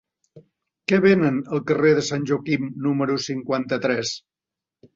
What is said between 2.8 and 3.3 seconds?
número